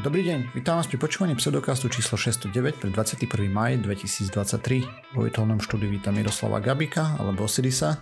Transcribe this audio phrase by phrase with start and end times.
[0.00, 3.28] Dobrý deň, vítam vás pri počúvaní pseudokastu číslo 609 pre 21.
[3.52, 5.12] maj 2023.
[5.12, 8.00] Vo virtuálnom štúdiu vítam Miroslava Gabika alebo Osirisa.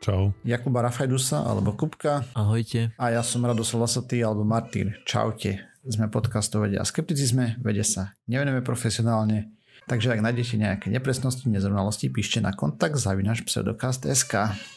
[0.00, 0.32] Čau.
[0.40, 2.24] Jakuba Rafajdusa alebo Kupka.
[2.32, 2.96] Ahojte.
[2.96, 5.04] A ja som Rados Lasatý alebo Martýr.
[5.04, 5.68] Čaute.
[5.84, 9.52] Sme podcastov vedia a skepticizme, vede sa nevenujeme profesionálne,
[9.88, 14.32] Takže ak nájdete nejaké nepresnosti, nezrovnalosti, píšte na kontakt zavinaš pseudokast.sk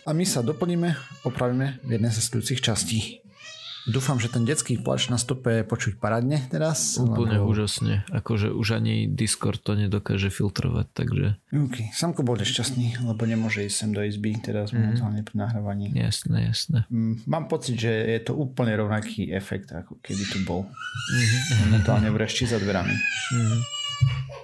[0.08, 0.96] a my sa doplníme,
[1.28, 3.20] opravíme v jednej z sledujúcich častí.
[3.90, 7.02] Dúfam, že ten detský plač na stope počuť parádne teraz.
[7.02, 7.50] Úplne lebo...
[7.50, 8.06] úžasne.
[8.14, 11.26] Akože už ani Discord to nedokáže filtrovať, takže...
[11.50, 11.90] OK.
[11.90, 14.78] Samko bol nešťastný, lebo nemôže ísť sem do izby teraz mm.
[14.78, 15.90] momentálne pri nahrávaní.
[15.98, 16.86] Jasné, jasné.
[16.94, 20.70] Mm, mám pocit, že je to úplne rovnaký efekt, ako kedy tu bol.
[20.70, 21.42] Mm-hmm.
[21.66, 22.94] Momentálne vrešti za dverami.
[22.94, 23.62] Mm-hmm.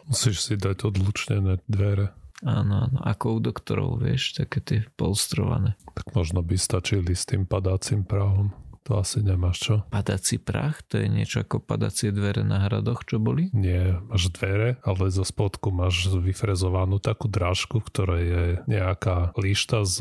[0.09, 2.09] Musíš si dať odlučnené dvere.
[2.45, 5.73] Áno, áno, ako u doktorov, vieš, také tie polstrované.
[5.97, 8.53] Tak možno by stačili s tým padácim právom.
[8.87, 9.75] To asi nemáš čo?
[9.91, 10.79] Padací prach?
[10.87, 13.51] To je niečo ako padacie dvere na hradoch, čo boli?
[13.51, 19.99] Nie, máš dvere, ale zo spodku máš vyfrezovanú takú drážku, ktorá je nejaká líšta z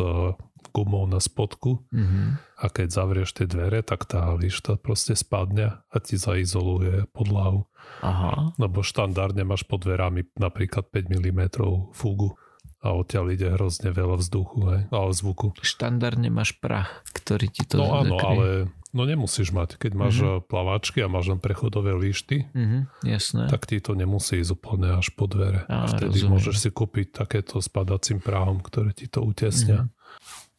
[0.70, 2.26] gumou na spodku mm-hmm.
[2.62, 7.66] a keď zavrieš tie dvere, tak tá líšta proste spadne a ti zaizoluje podlahu.
[8.06, 8.54] Aha.
[8.60, 11.42] Lebo štandardne máš pod dverami napríklad 5 mm
[11.90, 12.38] fúgu
[12.86, 15.56] a odtiaľ ide hrozne veľa vzduchu hej, a zvuku.
[15.64, 18.46] Štandardne máš prach, ktorý ti to No áno, ale
[18.96, 19.76] no nemusíš mať.
[19.76, 20.40] Keď máš uh-huh.
[20.40, 23.52] plaváčky a máš len prechodové líšty, uh-huh, jasné.
[23.52, 25.68] tak ti to nemusí ísť úplne až po dvere.
[25.68, 26.32] A, a vtedy rozumiem.
[26.32, 29.84] môžeš si kúpiť takéto s padacím práhom, ktoré ti to utesnia.
[29.84, 29.95] Uh-huh.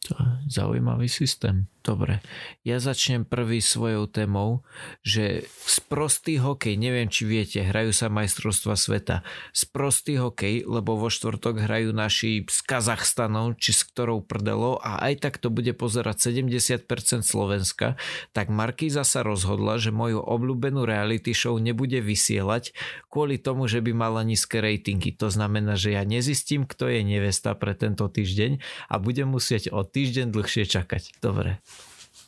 [0.06, 1.66] To je zaujímavý systém.
[1.88, 2.20] Dobre,
[2.68, 4.60] ja začnem prvý svojou témou,
[5.00, 9.24] že sprostý hokej, neviem či viete, hrajú sa majstrovstva sveta.
[9.56, 15.24] Sprostý hokej, lebo vo štvrtok hrajú naši z Kazachstanom, či s ktorou prdelo a aj
[15.24, 16.84] tak to bude pozerať 70%
[17.24, 17.96] Slovenska,
[18.36, 22.76] tak Markíza sa rozhodla, že moju obľúbenú reality show nebude vysielať
[23.08, 25.16] kvôli tomu, že by mala nízke ratingy.
[25.16, 28.60] To znamená, že ja nezistím, kto je nevesta pre tento týždeň
[28.92, 31.24] a budem musieť o týždeň dlhšie čakať.
[31.24, 31.58] Dobre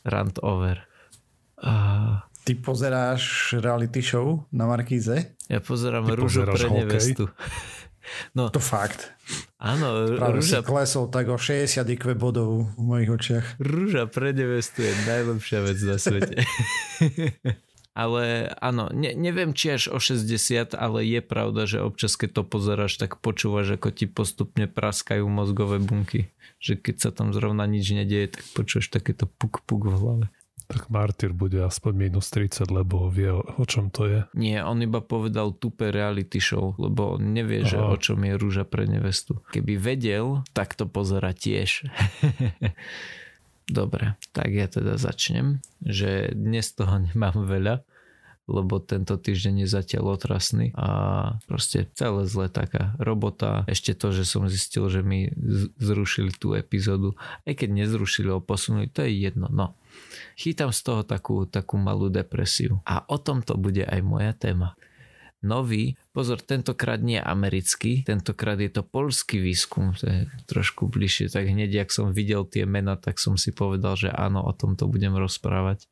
[0.05, 0.81] rant over.
[1.61, 5.37] Uh, Ty pozeráš reality show na Markíze?
[5.45, 6.77] Ja pozerám Ty rúžu pre hokej?
[6.85, 7.25] nevestu.
[8.33, 9.13] No, to fakt.
[9.61, 10.59] Áno, Práve rúža...
[10.59, 13.45] si klesol tak o 60 IQ bodov v mojich očiach.
[13.61, 16.41] Rúža pre nevestu je najlepšia vec na svete.
[17.91, 22.43] ale áno, ne, neviem či až o 60, ale je pravda, že občas keď to
[22.47, 26.31] pozeráš, tak počúvaš, ako ti postupne praskajú mozgové bunky
[26.61, 30.25] že keď sa tam zrovna nič nedieje, tak počuješ takéto puk puk v hlave.
[30.69, 34.19] Tak Martyr bude aspoň minus 30, lebo vie o čom to je.
[34.39, 37.75] Nie, on iba povedal tupe reality show, lebo on nevie, Aha.
[37.75, 39.43] že o čom je rúža pre nevestu.
[39.51, 41.91] Keby vedel, tak to pozera tiež.
[43.71, 47.87] Dobre, tak ja teda začnem, že dnes toho nemám veľa
[48.51, 50.87] lebo tento týždeň je zatiaľ otrasný a
[51.47, 53.63] proste celé zle taká robota.
[53.69, 55.31] Ešte to, že som zistil, že mi
[55.79, 57.15] zrušili tú epizódu.
[57.47, 59.47] Aj keď nezrušili, ho posunuli, to je jedno.
[59.47, 59.79] No,
[60.35, 62.83] chytám z toho takú, takú malú depresiu.
[62.83, 64.75] A o tom to bude aj moja téma.
[65.41, 71.49] Nový, pozor, tentokrát nie americký, tentokrát je to polský výskum, to je trošku bližšie, tak
[71.49, 75.17] hneď, ak som videl tie mena, tak som si povedal, že áno, o tomto budem
[75.17, 75.89] rozprávať.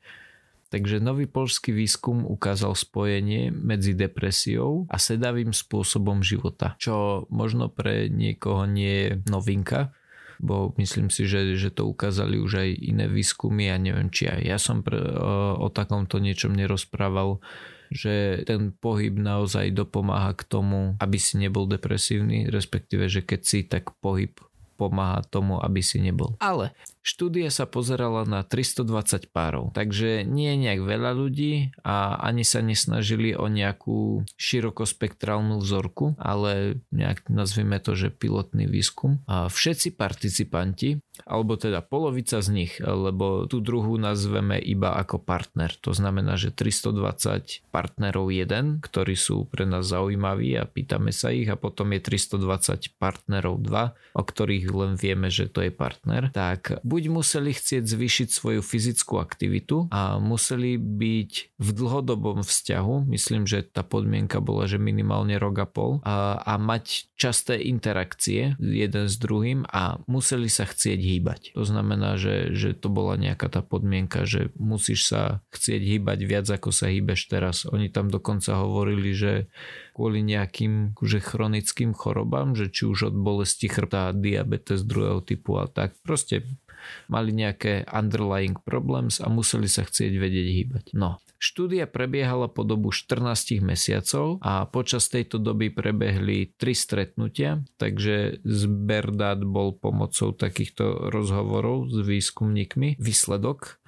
[0.70, 8.06] Takže nový polský výskum ukázal spojenie medzi depresiou a sedavým spôsobom života, čo možno pre
[8.06, 9.98] niekoho nie je novinka,
[10.38, 14.42] bo myslím si, že, že to ukázali už aj iné výskumy a neviem, či aj
[14.46, 17.42] ja som pre, o, o takomto niečom nerozprával,
[17.90, 23.60] že ten pohyb naozaj dopomáha k tomu, aby si nebol depresívny, respektíve, že keď si,
[23.66, 24.38] tak pohyb
[24.80, 26.40] pomáha tomu, aby si nebol.
[26.40, 26.72] Ale
[27.10, 32.62] Štúdia sa pozerala na 320 párov, takže nie je nejak veľa ľudí a ani sa
[32.62, 39.26] nesnažili o nejakú širokospektrálnu vzorku, ale nejak nazvime to, že pilotný výskum.
[39.26, 45.74] A všetci participanti, alebo teda polovica z nich, lebo tú druhú nazveme iba ako partner.
[45.82, 51.50] To znamená, že 320 partnerov jeden, ktorí sú pre nás zaujímaví a pýtame sa ich
[51.50, 56.30] a potom je 320 partnerov dva, o ktorých len vieme, že to je partner.
[56.30, 63.08] Tak buď buď museli chcieť zvýšiť svoju fyzickú aktivitu a museli byť v dlhodobom vzťahu,
[63.08, 68.60] myslím, že tá podmienka bola, že minimálne rok a pol a, a mať časté interakcie
[68.60, 71.42] jeden s druhým a museli sa chcieť hýbať.
[71.56, 76.52] To znamená, že, že to bola nejaká tá podmienka, že musíš sa chcieť hýbať viac
[76.52, 77.64] ako sa hýbeš teraz.
[77.64, 79.48] Oni tam dokonca hovorili, že
[79.96, 85.68] kvôli nejakým že chronickým chorobám, že či už od bolesti chrbta, diabetes druhého typu a
[85.72, 85.96] tak.
[86.04, 86.44] Proste
[87.12, 90.86] mali nejaké underlying problems a museli sa chcieť vedieť hýbať.
[90.96, 98.44] No, Štúdia prebiehala po dobu 14 mesiacov a počas tejto doby prebehli tri stretnutia, takže
[98.44, 103.00] zber dát bol pomocou takýchto rozhovorov s výskumníkmi.
[103.00, 103.80] Výsledok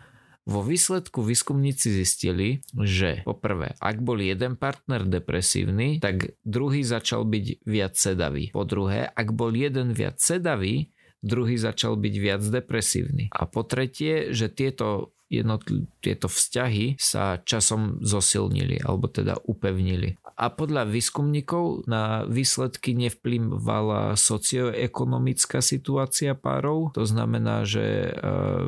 [0.48, 7.68] vo výsledku výskumníci zistili, že poprvé, ak bol jeden partner depresívny, tak druhý začal byť
[7.68, 8.50] viac sedavý.
[8.50, 10.90] Po druhé, ak bol jeden viac sedavý,
[11.22, 13.30] druhý začal byť viac depresívny.
[13.32, 20.20] A po tretie, že tieto jednotl- tieto vzťahy sa časom zosilnili alebo teda upevnili.
[20.42, 26.90] A podľa výskumníkov na výsledky nevplyvala socioekonomická situácia párov.
[26.98, 28.12] To znamená, že e,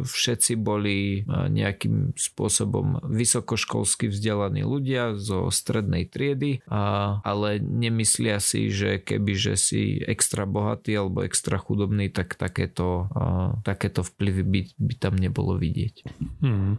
[0.06, 9.02] všetci boli e, nejakým spôsobom vysokoškolsky vzdelaní ľudia zo strednej triedy, ale nemyslia si, že
[9.02, 14.94] keby že si extra bohatý alebo extra chudobný, tak takéto, e, takéto vplyvy by, by
[15.02, 16.06] tam nebolo vidieť.
[16.38, 16.78] Hmm.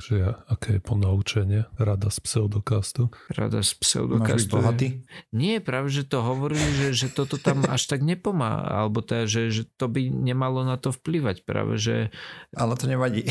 [0.00, 1.68] Takže aké je ponaučenie?
[1.76, 3.12] Rada z pseudokastu?
[3.28, 4.32] Rada z pseudokastu.
[4.32, 5.04] Máš bohatý?
[5.28, 9.52] Nie, práve, že to hovorili, že, že toto tam až tak nepomá, alebo teda, že,
[9.52, 11.44] že to by nemalo na to vplyvať.
[11.44, 12.08] Práve, že...
[12.56, 13.28] Ale to nevadí.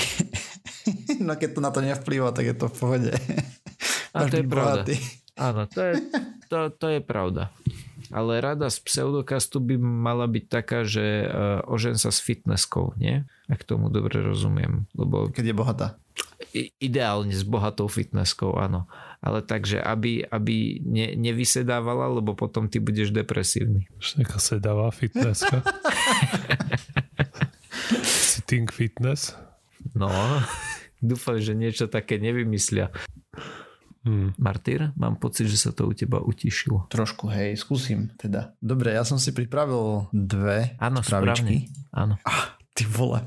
[1.25, 3.11] no keď to na to nevplýva, tak je to v pohode.
[4.13, 4.85] A to je pravda.
[5.41, 5.93] Áno, to je,
[6.53, 7.49] to, to je pravda.
[8.13, 13.25] Ale rada z pseudokastu by mala byť taká, že uh, ožen sa s fitnesskou, nie?
[13.49, 14.85] ak tomu dobre rozumiem.
[14.93, 15.87] Lebo Keď je bohatá.
[16.55, 18.89] Ideálne s bohatou fitnesskou, áno.
[19.19, 23.85] Ale takže, aby, aby ne, nevysedávala, lebo potom ty budeš depresívny.
[24.17, 25.61] Nejaká sedavá fitnesska.
[28.31, 29.35] Sitting fitness.
[29.93, 30.09] No,
[31.03, 32.89] dúfam, že niečo také nevymyslia.
[34.07, 34.31] Hmm.
[34.39, 36.87] Martyr, mám pocit, že sa to u teba utišilo.
[36.87, 38.55] Trošku, hej, skúsim teda.
[38.63, 41.67] Dobre, ja som si pripravil dve Áno, správne.
[41.91, 42.15] Áno.
[42.23, 43.19] Ah, Ty vole.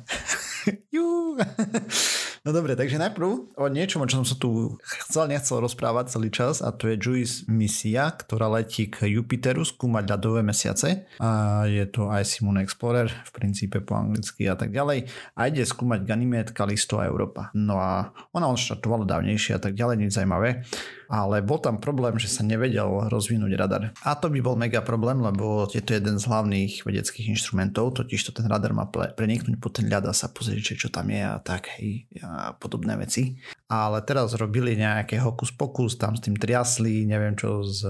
[2.42, 6.58] no dobre, takže najprv o niečom, o čom som tu chcel, nechcel rozprávať celý čas
[6.60, 11.06] a to je JUICE misia, ktorá letí k Jupiteru skúmať ľadové mesiace.
[11.22, 15.06] A je to aj Simon Explorer v princípe po anglicky a tak ďalej.
[15.38, 17.54] A ide skúmať Ganymed, Kalisto a Európa.
[17.54, 20.66] No a ona odštartovala dávnejšie a tak ďalej, nič zaujímavé
[21.12, 23.92] ale bol tam problém, že sa nevedel rozvinúť radar.
[24.00, 28.24] A to by bol mega problém, lebo je to jeden z hlavných vedeckých inštrumentov, totiž
[28.24, 31.36] to ten radar má preniknúť po ten ľad a sa pozrieť, čo tam je a
[31.36, 33.36] tak, hej, a podobné veci.
[33.68, 37.84] Ale teraz robili nejaké hokus pokus, tam s tým triasli, neviem čo z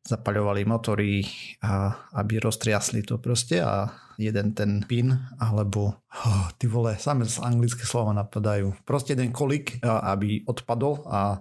[0.00, 1.28] zapaľovali motory,
[1.60, 7.40] a aby roztriasli to proste a jeden ten pin, alebo oh, ty vole, samé z
[7.40, 8.76] anglické slova napadajú.
[8.84, 11.40] Proste jeden kolik, aby odpadol a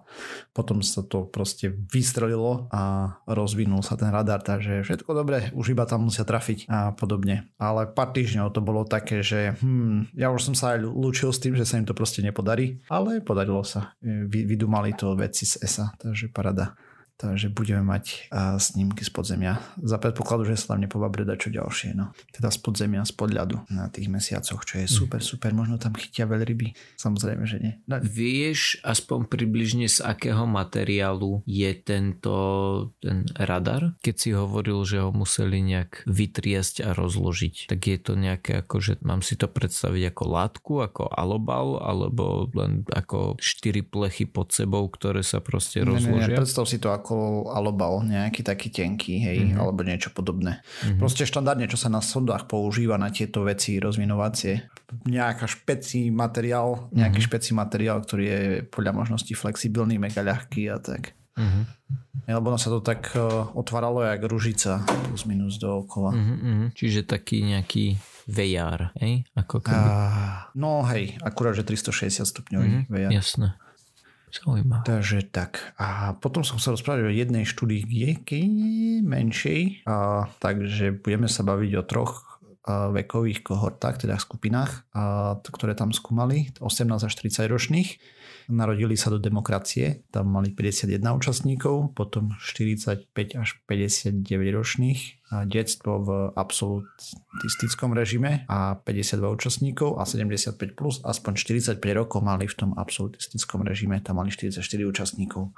[0.55, 5.83] potom sa to proste vystrelilo a rozvinul sa ten radar, takže všetko dobre, už iba
[5.83, 7.51] tam musia trafiť a podobne.
[7.59, 11.41] Ale pár týždňov to bolo také, že hm, ja už som sa aj lúčil s
[11.43, 13.93] tým, že sa im to proste nepodarí, ale podarilo sa.
[14.01, 16.77] Vy, vydumali to veci z ESA, takže parada.
[17.19, 18.31] Takže budeme mať
[18.63, 19.59] snímky z podzemia.
[19.75, 21.91] Za predpokladu, že sa tam nepobabrie čo ďalšie.
[21.91, 22.15] No.
[22.31, 24.95] Teda z podzemia, z podľadu na tých mesiacoch, čo je mhm.
[24.95, 25.51] super, super.
[25.51, 26.71] Možno tam chytia veľryby.
[26.95, 27.73] Samozrejme, že nie.
[27.91, 27.99] No.
[27.99, 32.35] Vieš aspoň približne z akého materiálu je tento
[33.03, 33.99] ten radar?
[33.99, 38.79] Keď si hovoril, že ho museli nejak vytriasť a rozložiť, tak je to nejaké ako,
[38.79, 44.55] že mám si to predstaviť ako látku, ako alobal, alebo len ako štyri plechy pod
[44.55, 46.31] sebou, ktoré sa proste rozložia?
[46.31, 49.57] Nie, nie, predstav si to ako ako alobal, nejaký taký tenký, hej, mm-hmm.
[49.57, 50.61] alebo niečo podobné.
[50.61, 51.01] Mm-hmm.
[51.01, 54.69] Proste štandardne, čo sa na sondách používa na tieto veci rozvinovacie.
[55.09, 57.29] Nejaká špeci materiál, nejaký mm-hmm.
[57.33, 61.17] špeci materiál, ktorý je podľa možností flexibilný, mega ľahký a tak.
[61.33, 61.63] Mm-hmm.
[62.29, 66.13] Lebo sa to tak uh, otváralo jak ružica plus minus dookola.
[66.13, 67.97] Mm-hmm, čiže taký nejaký
[68.29, 69.25] VR, hej?
[69.33, 69.73] Ako keby...
[69.81, 73.09] Uh, no hej, akurát, že 360 stupňový mm-hmm, VR.
[73.09, 73.57] Jasné.
[74.29, 74.85] Zaujímavé.
[74.85, 75.73] Takže tak.
[75.81, 77.83] A potom som sa rozprávať o jednej štúdii
[79.01, 79.85] menšej.
[79.89, 82.13] A, takže budeme sa baviť o troch
[82.69, 88.18] vekových kohortách, teda skupinách, a, ktoré tam skúmali, 18 až 30 ročných
[88.49, 93.05] narodili sa do demokracie, tam mali 51 účastníkov, potom 45
[93.37, 94.25] až 59
[94.57, 102.25] ročných a detstvo v absolutistickom režime a 52 účastníkov a 75 plus aspoň 45 rokov
[102.25, 105.53] mali v tom absolutistickom režime, tam mali 44 účastníkov.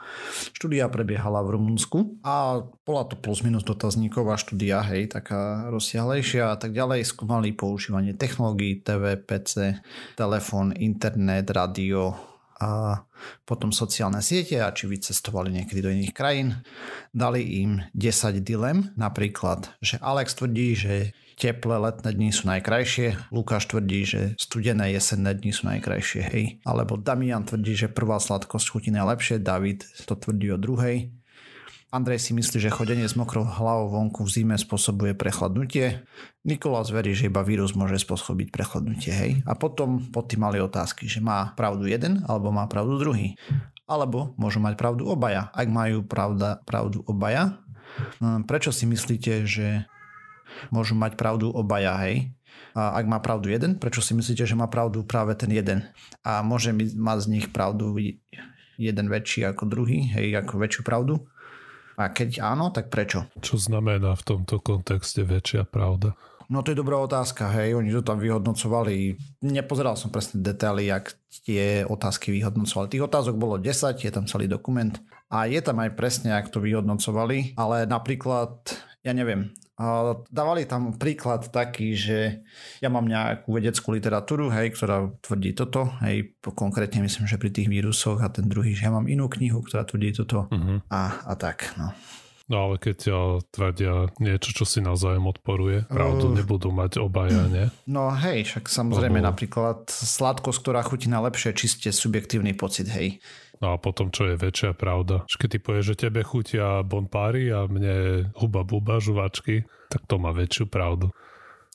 [0.52, 6.60] Štúdia prebiehala v Rumunsku a bola to plus minus dotazníková štúdia, hej, taká rozsiahlejšia a
[6.60, 7.08] tak ďalej.
[7.08, 9.80] Skúmali používanie technológií, TV, PC,
[10.20, 12.31] telefón, internet, radio,
[12.62, 13.02] a
[13.44, 16.62] potom sociálne siete a či vycestovali niekedy do iných krajín.
[17.10, 20.94] Dali im 10 dilem, napríklad, že Alex tvrdí, že
[21.42, 26.46] teplé letné dni sú najkrajšie, Lukáš tvrdí, že studené jesenné dni sú najkrajšie, hej.
[26.62, 31.10] Alebo Damian tvrdí, že prvá sladkosť chutí najlepšie, David to tvrdí o druhej.
[31.92, 36.08] Andrej si myslí, že chodenie s mokrou hlavou vonku v zime spôsobuje prechladnutie.
[36.48, 39.32] Nikolás verí, že iba vírus môže spôsobiť prechladnutie, hej.
[39.44, 43.36] A potom pod tým mali otázky, že má pravdu jeden alebo má pravdu druhý.
[43.92, 45.52] Alebo môžu mať pravdu obaja.
[45.52, 47.60] Ak majú pravda, pravdu obaja,
[48.24, 49.84] hm, prečo si myslíte, že
[50.72, 52.32] môžu mať pravdu obaja, hej?
[52.72, 55.84] A ak má pravdu jeden, prečo si myslíte, že má pravdu práve ten jeden?
[56.24, 58.00] A môže mať z nich pravdu
[58.80, 61.28] jeden väčší ako druhý, hej, ako väčšiu pravdu?
[62.02, 63.30] A keď áno, tak prečo?
[63.38, 66.18] Čo znamená v tomto kontexte väčšia pravda?
[66.52, 69.16] No to je dobrá otázka, hej, oni to tam vyhodnocovali.
[69.46, 71.16] Nepozeral som presne detaily, jak
[71.48, 72.92] tie otázky vyhodnocovali.
[72.92, 74.92] Tých otázok bolo 10, je tam celý dokument
[75.32, 78.68] a je tam aj presne, ak to vyhodnocovali, ale napríklad,
[79.00, 79.56] ja neviem,
[80.30, 82.46] Dávali tam príklad taký, že
[82.80, 87.72] ja mám nejakú vedeckú literatúru, hej, ktorá tvrdí toto, hej, konkrétne myslím, že pri tých
[87.72, 90.86] vírusoch a ten druhý, že ja mám inú knihu, ktorá tvrdí toto uh-huh.
[90.92, 91.90] a, a tak, no.
[92.52, 97.48] No ale keď ťa tvrdia niečo, čo si navzájom odporuje, pravdu uh, nebudú mať obaja,
[97.48, 97.72] nie?
[97.88, 99.32] No hej, však samozrejme Lebo...
[99.32, 103.24] napríklad sladkosť, ktorá chutí najlepšie, čiste subjektívny pocit, hej.
[103.64, 105.24] No a potom, čo je väčšia pravda.
[105.32, 110.36] Keď ty povieš, že tebe chutia bonpári a mne huba buba žuvačky, tak to má
[110.36, 111.14] väčšiu pravdu.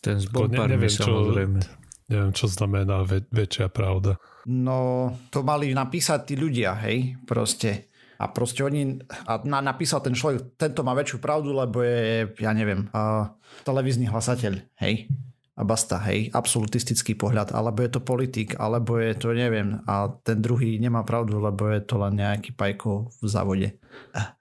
[0.05, 1.59] Ten s bonpármi neviem, samozrejme.
[1.63, 1.73] Čo,
[2.13, 4.21] neviem, čo znamená väč- väčšia pravda.
[4.45, 7.89] No, to mali napísať tí ľudia, hej, proste.
[8.17, 12.53] A proste oni, a na, napísal ten človek, tento má väčšiu pravdu, lebo je, ja
[12.57, 13.29] neviem, uh,
[13.65, 15.09] televízny hlasateľ, hej
[15.57, 20.45] a basta, hej, absolutistický pohľad, alebo je to politik, alebo je to neviem a ten
[20.45, 23.69] druhý nemá pravdu, lebo je to len nejaký pajko v závode.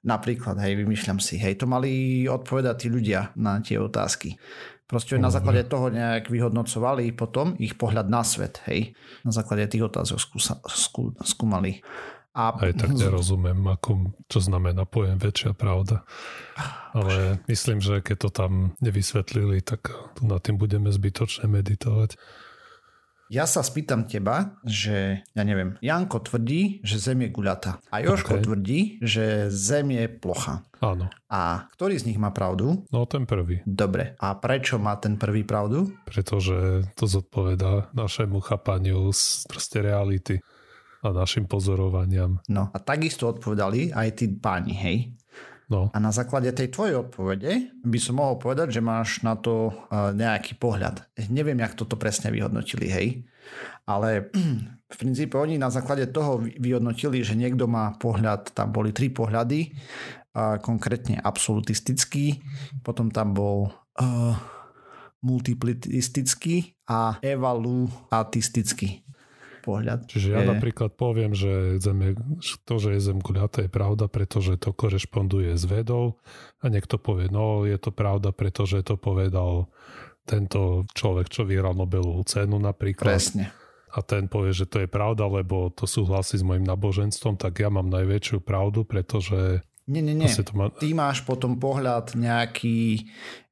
[0.04, 4.36] Napríklad, hej, vymýšľam si, hej, to mali odpovedať tí ľudia na tie otázky.
[4.86, 8.94] Proste na základe toho nejak vyhodnocovali potom ich pohľad na svet, hej.
[9.26, 11.82] Na základe tých otázok skúsa, skú, skúmali.
[12.36, 12.52] A...
[12.52, 16.04] Aj tak nerozumiem, ako, čo znamená pojem väčšia pravda.
[16.92, 18.52] Ale myslím, že keď to tam
[18.84, 22.20] nevysvetlili, tak nad tým budeme zbytočne meditovať.
[23.26, 27.82] Ja sa spýtam teba, že, ja neviem, Janko tvrdí, že Zem je guľata.
[27.90, 28.44] A Joško okay.
[28.46, 30.62] tvrdí, že Zem je plocha.
[30.78, 31.10] Áno.
[31.26, 32.86] A ktorý z nich má pravdu?
[32.94, 33.66] No ten prvý.
[33.66, 34.14] Dobre.
[34.22, 35.90] A prečo má ten prvý pravdu?
[36.06, 40.38] Pretože to zodpoveda našemu chápaniu z proste reality
[41.06, 42.42] a našim pozorovaniam.
[42.50, 44.98] No a takisto odpovedali aj tí páni, hej?
[45.66, 45.90] No.
[45.94, 49.74] A na základe tej tvojej odpovede by som mohol povedať, že máš na to
[50.14, 51.02] nejaký pohľad.
[51.34, 53.08] Neviem, jak toto presne vyhodnotili, hej?
[53.90, 54.30] Ale
[54.94, 59.74] v princípe oni na základe toho vyhodnotili, že niekto má pohľad, tam boli tri pohľady,
[60.62, 62.44] konkrétne absolutistický,
[62.84, 64.36] potom tam bol uh,
[65.24, 69.05] multiplitistický a evaluatistický
[69.66, 70.06] pohľad.
[70.06, 70.50] Čiže ja je...
[70.54, 72.12] napríklad poviem, že zem je,
[72.70, 76.22] to, že je Zem guľatá je pravda, pretože to korešponduje s vedou
[76.62, 79.74] a niekto povie, no je to pravda, pretože to povedal
[80.26, 83.18] tento človek, čo vyhral Nobelovú cenu napríklad.
[83.18, 83.50] Presne.
[83.96, 87.72] A ten povie, že to je pravda, lebo to súhlasí s môjim náboženstvom, tak ja
[87.72, 90.26] mám najväčšiu pravdu, pretože nie, nie, nie.
[90.58, 90.74] Má...
[90.74, 93.06] Ty máš potom pohľad nejaký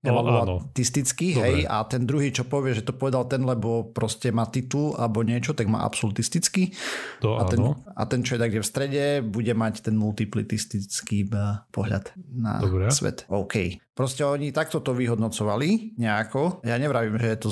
[0.03, 1.71] no, evaluatistický, hej, Dobre.
[1.71, 5.55] a ten druhý, čo povie, že to povedal ten, lebo proste má titul alebo niečo,
[5.55, 6.75] tak má absolutistický.
[7.23, 11.31] To a, ten, a ten, čo je tak v strede, bude mať ten multiplitistický
[11.71, 12.91] pohľad na Dobre.
[12.91, 13.23] svet.
[13.31, 13.79] OK.
[13.93, 16.65] Proste oni takto to vyhodnocovali nejako.
[16.65, 17.49] Ja nevravím, že je to,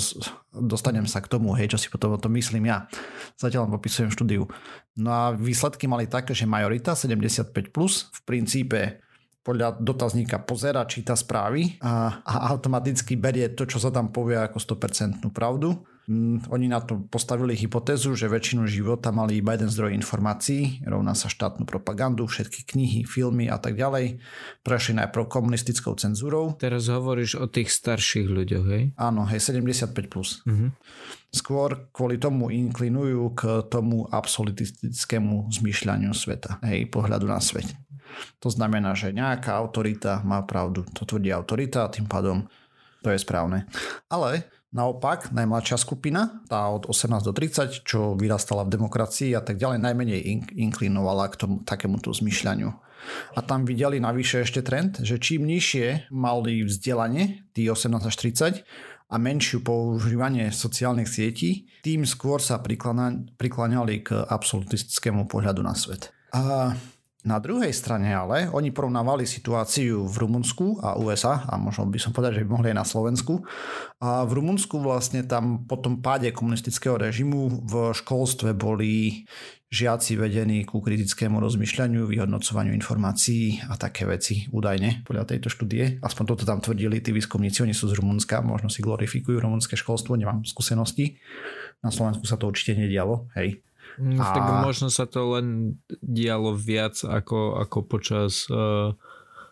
[0.52, 2.90] dostanem sa k tomu, hej, čo si potom o tom myslím ja.
[3.38, 4.50] Zatiaľ len popisujem štúdiu.
[4.98, 9.00] No a výsledky mali také, že majorita 75+, plus, v princípe
[9.42, 14.78] podľa dotazníka pozera, číta správy a, a automaticky berie to, čo sa tam povie ako
[14.78, 15.82] 100% pravdu.
[16.10, 21.14] Mm, oni na to postavili hypotézu, že väčšinu života mali iba jeden zdroj informácií, rovná
[21.14, 24.18] sa štátnu propagandu, všetky knihy, filmy a tak ďalej.
[24.66, 26.58] Prešli najprv komunistickou cenzúrou.
[26.58, 28.82] Teraz hovoríš o tých starších ľuďoch, hej?
[28.98, 30.10] Áno, hej, 75+.
[30.10, 30.42] Plus.
[30.42, 30.74] Uh-huh.
[31.30, 37.70] Skôr kvôli tomu inklinujú k tomu absolutistickému zmýšľaniu sveta, hej, pohľadu na svet.
[38.40, 40.84] To znamená, že nejaká autorita má pravdu.
[40.98, 42.46] To tvrdí autorita a tým pádom
[43.02, 43.66] to je správne.
[44.06, 49.60] Ale Naopak, najmladšia skupina, tá od 18 do 30, čo vyrastala v demokracii a tak
[49.60, 50.20] ďalej, najmenej
[50.56, 52.72] inklinovala k tomu takémuto zmyšľaniu.
[53.36, 58.64] A tam videli navyše ešte trend, že čím nižšie mali vzdelanie, tí 18 až 30,
[59.12, 62.56] a menšiu používanie sociálnych sietí, tým skôr sa
[63.36, 66.08] prikláňali k absolutistickému pohľadu na svet.
[66.32, 66.72] A
[67.22, 72.10] na druhej strane ale oni porovnávali situáciu v Rumunsku a USA a možno by som
[72.10, 73.46] povedal, že by mohli aj na Slovensku.
[74.02, 79.22] A v Rumunsku vlastne tam po tom páde komunistického režimu v školstve boli
[79.72, 86.02] žiaci vedení ku kritickému rozmýšľaniu, vyhodnocovaniu informácií a také veci údajne podľa tejto štúdie.
[86.04, 90.18] Aspoň toto tam tvrdili tí výskumníci, oni sú z Rumunska, možno si glorifikujú rumunské školstvo,
[90.18, 91.16] nemám skúsenosti.
[91.80, 93.64] Na Slovensku sa to určite nedialo, hej.
[94.00, 94.24] Mm, a...
[94.32, 98.96] Tak možno sa to len dialo viac ako, ako počas uh,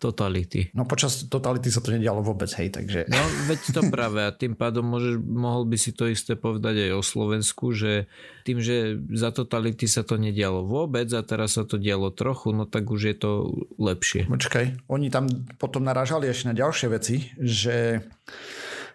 [0.00, 0.72] totality.
[0.72, 3.04] No počas totality sa to nedialo vôbec, hej, takže...
[3.12, 6.92] No veď to práve a tým pádom môžeš, mohol by si to isté povedať aj
[6.96, 8.08] o Slovensku, že
[8.48, 12.64] tým, že za totality sa to nedialo vôbec a teraz sa to dialo trochu, no
[12.64, 13.30] tak už je to
[13.76, 14.24] lepšie.
[14.24, 15.28] Počkaj, oni tam
[15.60, 18.00] potom narážali ešte na ďalšie veci, že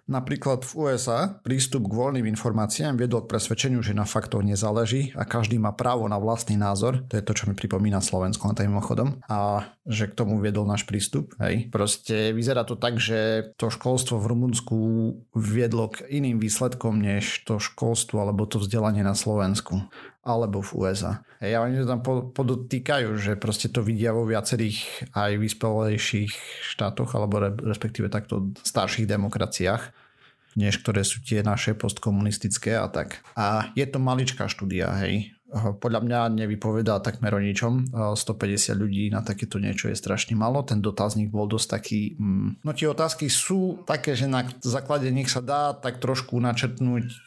[0.06, 5.26] Napríklad v USA prístup k voľným informáciám viedol k presvedčeniu, že na faktoch nezáleží a
[5.26, 7.02] každý má právo na vlastný názor.
[7.10, 9.18] To je to, čo mi pripomína Slovensko na mimochodom.
[9.26, 11.34] A že k tomu viedol náš prístup.
[11.42, 11.74] Hej.
[11.74, 14.78] Proste vyzerá to tak, že to školstvo v Rumunsku
[15.34, 19.90] viedlo k iným výsledkom než to školstvo alebo to vzdelanie na Slovensku
[20.26, 21.22] alebo v USA.
[21.38, 22.02] Hej, a oni to tam
[22.34, 26.34] podotýkajú, že proste to vidia vo viacerých aj vyspelejších
[26.74, 29.94] štátoch, alebo respektíve takto starších demokraciách,
[30.58, 33.22] než ktoré sú tie naše postkomunistické a tak.
[33.38, 35.36] A je to maličká štúdia, hej.
[35.56, 37.94] Podľa mňa nevypovedá takmer o ničom.
[37.94, 40.66] 150 ľudí na takéto niečo je strašne malo.
[40.66, 42.02] Ten dotazník bol dosť taký...
[42.18, 47.25] Mm, no tie otázky sú také, že na základe nich sa dá tak trošku načrtnúť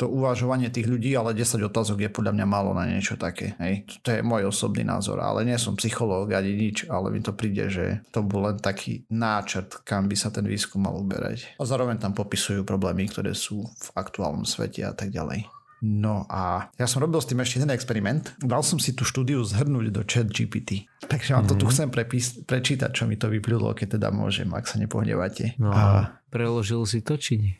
[0.00, 3.58] to uvažovanie tých ľudí, ale 10 otázok je podľa mňa málo na niečo také.
[3.60, 3.88] Hej.
[4.00, 7.68] To je môj osobný názor, ale nie som psychológ ani nič, ale mi to príde,
[7.68, 11.60] že to bol len taký náčrt, kam by sa ten výskum mal uberať.
[11.60, 15.44] A zároveň tam popisujú problémy, ktoré sú v aktuálnom svete a tak ďalej.
[15.84, 18.32] No a ja som robil s tým ešte jeden experiment.
[18.40, 20.88] Dal som si tú štúdiu zhrnúť do chat GPT.
[21.04, 21.50] Takže vám mm-hmm.
[21.52, 21.72] to tu mhm.
[21.76, 25.60] chcem prepís- prečítať, čo mi to vyplulo, keď teda môžem, ak sa nepohnevate.
[25.60, 27.54] No a preložil si to, či nie?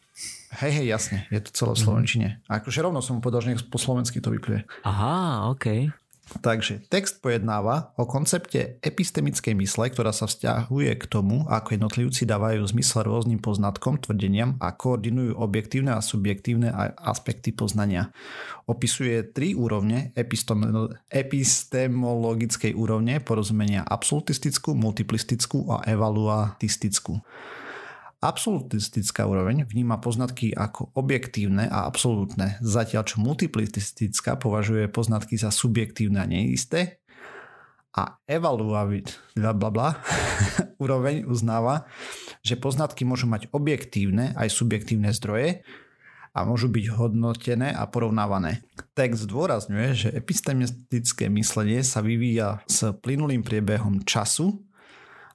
[0.63, 1.85] Hej, hej, jasne, je to celé v mhm.
[1.85, 2.29] slovenčine.
[2.47, 4.63] A akože rovno som mu povedal, že nech po slovensky to vypluje.
[4.87, 5.91] Aha, OK.
[6.25, 12.65] Takže text pojednáva o koncepte epistemickej mysle, ktorá sa vzťahuje k tomu, ako jednotlivci dávajú
[12.65, 18.09] zmysel rôznym poznatkom, tvrdeniam a koordinujú objektívne a subjektívne aspekty poznania.
[18.65, 20.17] Opisuje tri úrovne
[21.13, 27.21] epistemologickej úrovne porozumenia absolutistickú, multiplistickú a evaluatistickú.
[28.25, 36.25] Absolutistická úroveň vníma poznatky ako objektívne a absolútne, zatiaľ čo multiplistická považuje poznatky za subjektívne
[36.25, 37.05] a neisté
[37.93, 38.17] a
[39.53, 39.89] bla bla,
[40.83, 41.85] úroveň uznáva,
[42.41, 45.61] že poznatky môžu mať objektívne aj subjektívne zdroje
[46.33, 48.65] a môžu byť hodnotené a porovnávané.
[48.97, 54.65] Text zdôrazňuje, že epistemistické myslenie sa vyvíja s plynulým priebehom času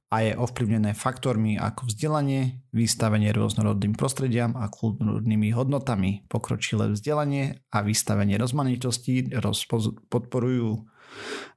[0.10, 6.26] a je ovplyvnené faktormi ako vzdelanie, vystavenie rôznorodným prostrediam a kultúrnymi hodnotami.
[6.26, 9.30] Pokročilé vzdelanie a vystavenie rozmanitosti
[10.10, 10.90] podporujú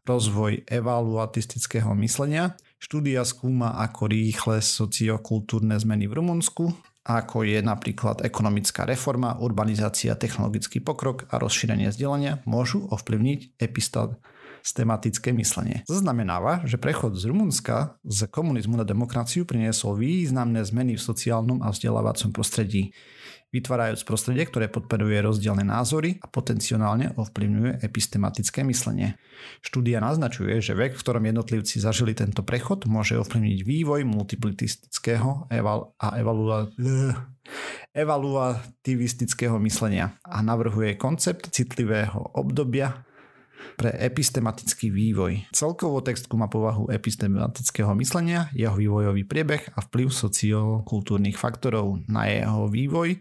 [0.04, 2.52] rozvoj evaluatistického myslenia.
[2.76, 6.64] Štúdia skúma, ako rýchle sociokultúrne zmeny v Rumunsku,
[7.02, 14.18] ako je napríklad ekonomická reforma, urbanizácia, technologický pokrok a rozšírenie vzdelania, môžu ovplyvniť epistol
[14.62, 15.82] systematické myslenie.
[15.90, 21.74] Zaznamenáva, že prechod z Rumunska z komunizmu na demokraciu priniesol významné zmeny v sociálnom a
[21.74, 22.94] vzdelávacom prostredí
[23.52, 29.20] vytvárajúc prostredie, ktoré podporuje rozdielne názory a potenciálne ovplyvňuje epistematické myslenie.
[29.60, 35.52] Štúdia naznačuje, že vek, v ktorom jednotlivci zažili tento prechod, môže ovplyvniť vývoj multiplitistického
[36.00, 36.72] a evalu-
[37.92, 43.04] evaluativistického myslenia a navrhuje koncept citlivého obdobia
[43.76, 45.50] pre epistematický vývoj.
[45.50, 52.68] Celkovo textku má povahu epistematického myslenia, jeho vývojový priebeh a vplyv sociokultúrnych faktorov na jeho
[52.68, 53.18] vývoj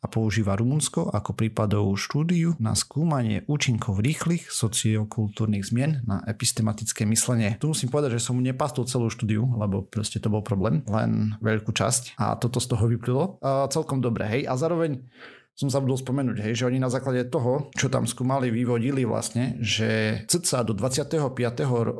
[0.00, 7.60] a používa Rumunsko ako prípadovú štúdiu na skúmanie účinkov rýchlych sociokultúrnych zmien na epistematické myslenie.
[7.60, 11.36] Tu musím povedať, že som mu nepastul celú štúdiu, lebo proste to bol problém, len
[11.44, 13.24] veľkú časť a toto z toho vyplylo.
[13.44, 14.42] A celkom dobre, hej.
[14.48, 15.04] A zároveň
[15.54, 20.22] som zabudol spomenúť, hej, že oni na základe toho, čo tam skúmali, vyvodili vlastne, že
[20.24, 21.20] cca do 25.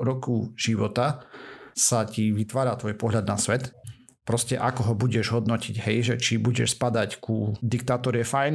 [0.01, 1.29] roku života
[1.77, 3.77] sa ti vytvára tvoj pohľad na svet.
[4.25, 8.55] Proste ako ho budeš hodnotiť, hej, že či budeš spadať ku diktátor je fajn,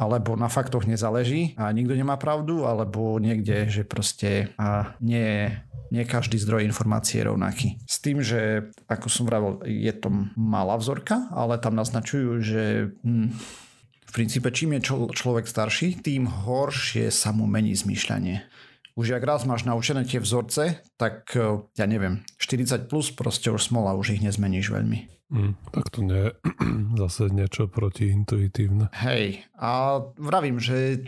[0.00, 5.52] alebo na faktoch nezáleží a nikto nemá pravdu, alebo niekde, že proste a nie
[5.90, 7.68] nie každý zdroj informácie je rovnaký.
[7.84, 13.34] S tým, že ako som vravel, je to malá vzorka, ale tam naznačujú, že hm,
[14.10, 18.42] v princípe čím je člo- človek starší, tým horšie sa mu mení zmýšľanie.
[18.98, 23.70] Už ak raz máš naučené tie vzorce, tak eh, ja neviem, 40 plus proste už
[23.70, 25.30] smola, už ich nezmeníš veľmi.
[25.30, 26.30] Mm, tak to nie je
[27.06, 28.90] zase niečo protiintuitívne.
[28.98, 31.06] Hej, a vravím, že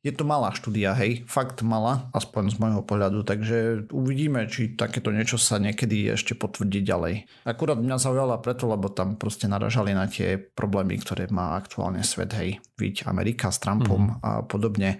[0.00, 5.12] je to malá štúdia, hej, fakt malá, aspoň z môjho pohľadu, takže uvidíme, či takéto
[5.12, 7.28] niečo sa niekedy ešte potvrdí ďalej.
[7.44, 12.32] Akurát mňa zaujala preto, lebo tam proste naražali na tie problémy, ktoré má aktuálne svet,
[12.32, 14.24] hej, viď Amerika s Trumpom mm.
[14.24, 14.96] a podobne.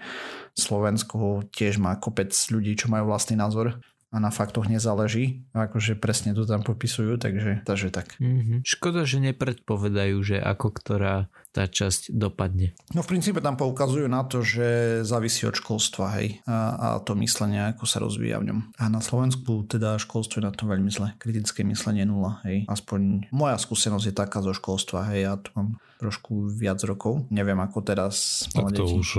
[0.53, 5.47] Slovensko tiež má kopec ľudí, čo majú vlastný názor a na faktoch nezáleží.
[5.55, 8.19] Akože presne to tam popisujú, takže, takže tak.
[8.19, 8.67] Mm-hmm.
[8.67, 12.71] Škoda, že nepredpovedajú, že ako ktorá tá časť dopadne.
[12.95, 17.11] No v princípe tam poukazujú na to, že závisí od školstva, hej, a, a to
[17.19, 18.59] myslenie, ako sa rozvíja v ňom.
[18.79, 21.11] A na Slovensku teda školstvo je na to veľmi zle.
[21.19, 22.63] Kritické myslenie nula, hej.
[22.71, 27.27] Aspoň moja skúsenosť je taká zo školstva, hej, ja tu mám trošku viac rokov.
[27.29, 28.47] Neviem ako teraz.
[28.55, 29.09] Tak to už,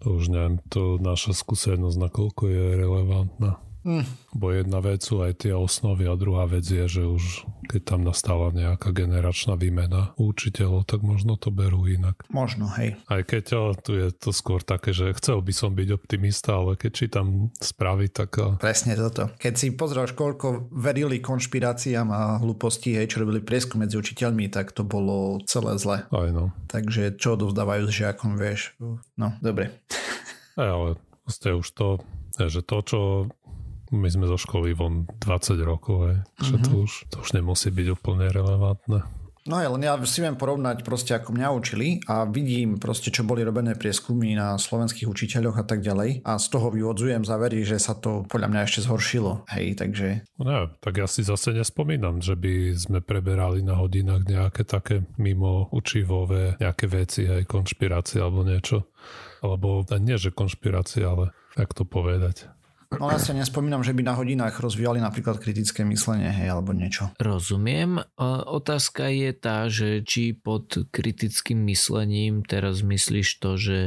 [0.00, 3.60] to už neviem, to naša skúsenosť, nakoľko je relevantná.
[3.82, 4.06] Mm.
[4.32, 8.00] Bo jedna vec sú aj tie osnovy a druhá vec je, že už keď tam
[8.06, 12.22] nastala nejaká generačná výmena učiteľov, tak možno to berú inak.
[12.30, 12.98] Možno, hej.
[13.10, 16.78] Aj keď o, tu je to skôr také, že chcel by som byť optimista, ale
[16.78, 17.26] keď čítam
[17.58, 18.38] správy, tak...
[18.38, 18.58] O...
[18.58, 19.30] Presne toto.
[19.38, 24.70] Keď si pozráš, koľko verili konšpiráciám a hlúposti, hej, čo robili prieskum medzi učiteľmi, tak
[24.74, 26.06] to bolo celé zle.
[26.06, 26.54] Aj no.
[26.70, 28.74] Takže čo odovzdávajú s žiakom, vieš.
[29.16, 29.74] No, dobre.
[30.60, 30.88] Aj, ale
[31.30, 31.88] ste už to,
[32.36, 33.00] že to, čo
[33.92, 36.16] my sme zo školy von 20 rokov, aj.
[36.40, 36.66] že mm-hmm.
[36.66, 39.22] to, už, to už nemusí byť úplne relevantné.
[39.42, 43.26] No aj, len ja si viem porovnať proste ako mňa učili a vidím proste, čo
[43.26, 47.82] boli robené prieskumy na slovenských učiteľoch a tak ďalej a z toho vyvodzujem závery, že
[47.82, 49.42] sa to podľa mňa ešte zhoršilo.
[49.50, 50.22] Hej, takže...
[50.38, 55.66] No, tak ja si zase nespomínam, že by sme preberali na hodinách nejaké také mimo
[55.74, 58.94] učivové nejaké veci, aj konšpirácie alebo niečo.
[59.42, 62.46] Alebo nie, že konšpirácie, ale jak to povedať
[63.00, 67.08] No ja si nespomínam, že by na hodinách rozvíjali napríklad kritické myslenie, hej, alebo niečo.
[67.16, 68.02] Rozumiem.
[68.48, 73.78] Otázka je tá, že či pod kritickým myslením teraz myslíš to, že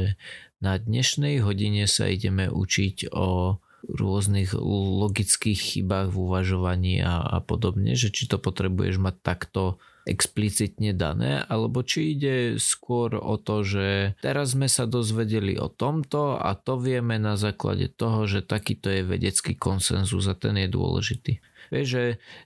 [0.58, 7.94] na dnešnej hodine sa ideme učiť o rôznych logických chybách v uvažovaní a, a podobne,
[7.94, 14.14] že či to potrebuješ mať takto explicitne dané, alebo či ide skôr o to, že
[14.22, 19.02] teraz sme sa dozvedeli o tomto a to vieme na základe toho, že takýto je
[19.02, 21.42] vedecký konsenzus a ten je dôležitý.
[21.74, 22.04] Vieš, že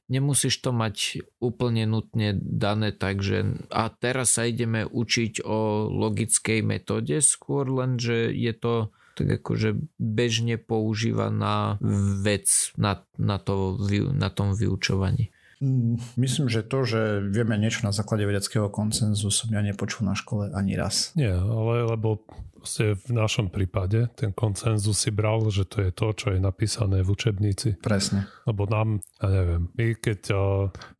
[0.08, 6.64] nemusíš to mať úplne nutne dané tak, že a teraz sa ideme učiť o logickej
[6.64, 8.88] metóde, skôr len, že je to
[9.20, 11.76] tak akože bežne používaná
[12.24, 13.76] vec na, na, to,
[14.16, 15.28] na tom vyučovaní.
[15.60, 20.16] Mm, myslím, že to, že vieme niečo na základe vedeckého koncenzu som ja nepočul na
[20.16, 21.12] škole ani raz.
[21.12, 22.24] Nie, ale lebo
[22.60, 27.12] v našom prípade ten koncenzus si bral, že to je to, čo je napísané v
[27.12, 27.80] učebnici.
[27.80, 28.28] Presne.
[28.44, 30.20] Lebo nám, ja neviem, my keď,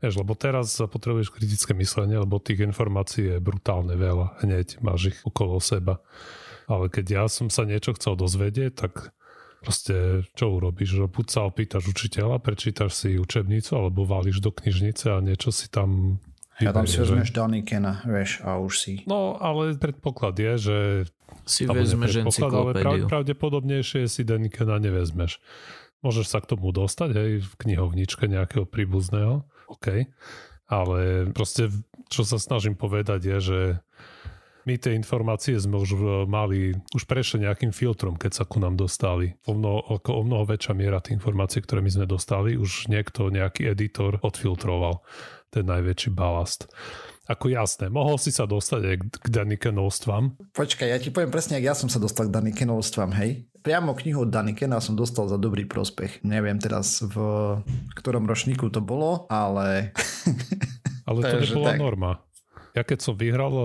[0.01, 5.18] vieš, lebo teraz potrebuješ kritické myslenie, lebo tých informácií je brutálne veľa, hneď máš ich
[5.25, 6.01] okolo seba.
[6.70, 9.12] Ale keď ja som sa niečo chcel dozvedieť, tak
[9.61, 11.01] proste čo urobíš?
[11.01, 15.68] Že buď sa opýtaš učiteľa, prečítaš si učebnicu alebo váliš do knižnice a niečo si
[15.68, 16.18] tam
[16.61, 18.92] ja tam si vezmeš Danikena, vieš, a už si...
[19.09, 20.77] No, ale predpoklad je, že...
[21.49, 23.09] Si vezmeš encyklopédiu.
[23.09, 25.40] Ale pravdepodobnejšie si Danikena nevezmeš.
[26.05, 30.05] Môžeš sa k tomu dostať, hej, v knihovničke nejakého príbuzného, OK.
[30.68, 31.73] Ale proste,
[32.12, 33.61] čo sa snažím povedať je, že
[34.70, 38.78] my tie informácie sme už e, mali, už prešli nejakým filtrom, keď sa ku nám
[38.78, 39.35] dostali.
[39.50, 43.66] O mnoho, o mnoho väčšia miera tých informácií, ktoré my sme dostali, už niekto, nejaký
[43.66, 45.02] editor odfiltroval
[45.50, 46.70] ten najväčší balast.
[47.26, 50.54] Ako jasné, mohol si sa dostať aj k Danikenovstvám.
[50.54, 53.50] Počkaj, ja ti poviem presne, ak ja som sa dostal k Danikenovstvám, hej.
[53.62, 56.22] Priamo knihu od Danikena som dostal za dobrý prospech.
[56.26, 57.18] Neviem teraz v
[57.98, 59.94] ktorom ročníku to bolo, ale...
[61.06, 62.12] Ale to nebola norma.
[62.76, 63.64] Ja keď som vyhral uh,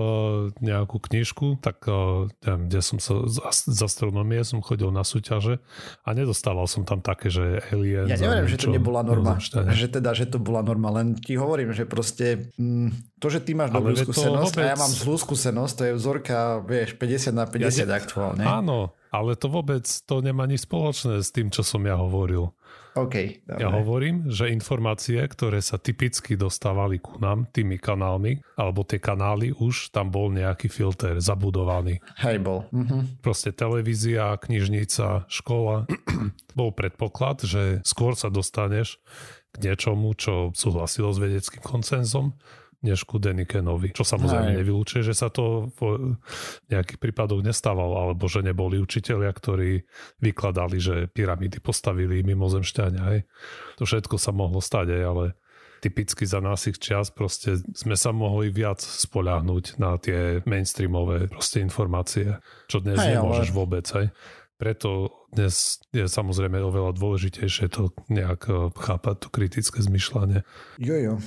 [0.58, 3.38] nejakú knižku, tak uh, neviem, kde som sa z,
[3.70, 5.62] z astronomie som chodil na súťaže
[6.02, 8.10] a nedostával som tam také, že alien.
[8.10, 9.38] Ja neviem, že to nebola norma.
[9.38, 13.54] Že teda, že to bola norma, len ti hovorím, že proste mm, to, že ty
[13.56, 14.66] máš dobrú skúsenosť vôbec...
[14.66, 17.94] a ja mám zlú skúsenosť, to je vzorka, vieš, 50 na 50 ja ne...
[17.96, 18.42] aktuálne.
[18.44, 22.52] Áno, Ale to vôbec to nemá nič spoločné s tým, čo som ja hovoril.
[22.96, 23.44] OK.
[23.44, 23.60] Dobre.
[23.60, 29.52] Ja hovorím, že informácie, ktoré sa typicky dostávali ku nám tými kanálmi, alebo tie kanály
[29.52, 32.00] už, tam bol nejaký filter zabudovaný.
[32.24, 32.64] Hej, bol.
[32.72, 33.20] Mhm.
[33.20, 35.84] Proste televízia, knižnica, škola.
[36.58, 38.96] bol predpoklad, že skôr sa dostaneš
[39.52, 42.36] k niečomu, čo súhlasilo s vedeckým koncenzom,
[42.84, 43.94] než ku Denikenovi.
[43.94, 44.58] Čo samozrejme Hej.
[44.60, 46.16] nevylúčuje, že sa to v
[46.68, 49.84] nejakých prípadoch nestávalo, alebo že neboli učitelia, ktorí
[50.20, 53.02] vykladali, že pyramídy postavili mimozemšťania.
[53.14, 53.20] Hej.
[53.80, 55.24] To všetko sa mohlo stať, aj, ale
[55.80, 62.40] typicky za našich čas proste sme sa mohli viac spoľahnúť na tie mainstreamové proste informácie,
[62.66, 63.86] čo dnes Hej, nemôžeš ale- vôbec.
[63.92, 64.08] Hej.
[64.56, 70.48] Preto dnes je samozrejme oveľa dôležitejšie to nejak eh, chápať, to kritické zmyšľanie.
[70.80, 71.20] Jojo.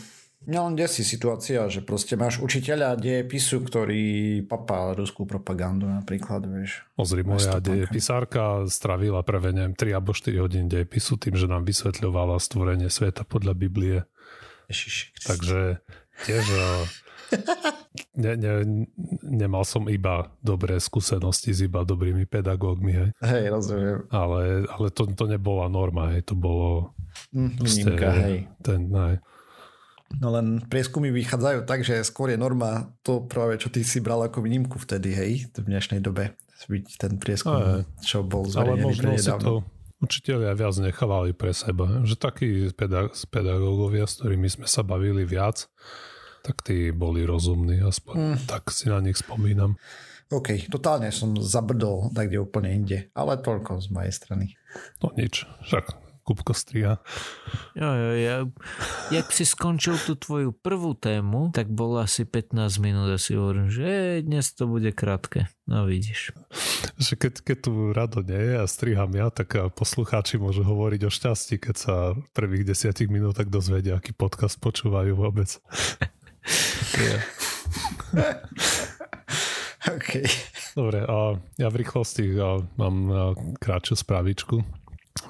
[0.50, 6.82] Mňa len desí situácia, že proste máš učiteľa dejepisu, ktorý papá ruskú propagandu napríklad, vieš.
[6.98, 7.94] Pozri, moja Vestopánka.
[7.94, 13.30] pisárka stravila prvé, neviem, 3 alebo 4 hodín dejepisu tým, že nám vysvetľovala stvorenie sveta
[13.30, 14.10] podľa Biblie.
[14.74, 15.22] Ježiši.
[15.22, 15.86] Takže
[16.26, 16.82] tiež eh,
[18.24, 18.54] ne, ne,
[19.22, 23.10] nemal som iba dobré skúsenosti s iba dobrými pedagógmi, hej.
[23.22, 23.98] Hej, rozumiem.
[24.10, 26.26] ale, ale to, to nebola norma, hej.
[26.26, 26.98] to bolo
[27.30, 28.38] proste výnimka, hej.
[28.66, 29.18] ten, hej.
[30.18, 34.26] No len prieskumy vychádzajú tak, že skôr je norma to práve, čo ty si bral
[34.26, 36.34] ako výnimku vtedy, hej, v dnešnej dobe.
[36.60, 37.86] Byť ten prieskum, Aj.
[38.02, 39.54] čo bol ale zverejnený možno si to
[40.00, 45.70] učiteľia viac nechávali pre seba, že takí peda- pedagógovia, s ktorými sme sa bavili viac,
[46.42, 48.38] tak tí boli rozumní, aspoň Mm.
[48.44, 49.76] tak si na nich spomínam.
[50.30, 54.46] OK, totálne som zabrdol tak, kde úplne inde, ale toľko z mojej strany.
[55.00, 57.02] No nič, však Kupko striha.
[57.74, 58.46] Jo, jo, ja,
[59.10, 63.74] jak si skončil tú tvoju prvú tému, tak bolo asi 15 minút a si hovorím,
[63.74, 65.50] že dnes to bude krátke.
[65.66, 66.38] No vidíš.
[67.02, 71.02] Že keď, keď tu rado nie je a striham ja, tak a poslucháči môžu hovoriť
[71.02, 75.50] o šťastí, keď sa v prvých desiatich minútach dozvedia, aký podcast počúvajú vôbec.
[79.96, 80.12] OK.
[80.76, 84.62] Dobre, a ja v rýchlosti a, mám a, krátšiu správičku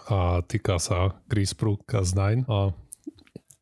[0.10, 2.74] a týka sa CRISPR Cas9 a